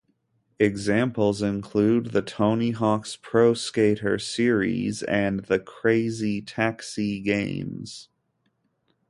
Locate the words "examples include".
0.57-2.07